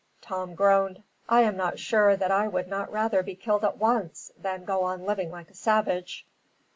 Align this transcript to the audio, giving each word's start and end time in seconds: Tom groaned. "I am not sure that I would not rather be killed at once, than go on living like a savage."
Tom 0.19 0.55
groaned. 0.55 1.03
"I 1.29 1.41
am 1.41 1.55
not 1.55 1.77
sure 1.77 2.15
that 2.17 2.31
I 2.31 2.47
would 2.47 2.67
not 2.67 2.91
rather 2.91 3.21
be 3.21 3.35
killed 3.35 3.63
at 3.63 3.77
once, 3.77 4.31
than 4.35 4.65
go 4.65 4.81
on 4.81 5.05
living 5.05 5.29
like 5.29 5.51
a 5.51 5.53
savage." 5.53 6.25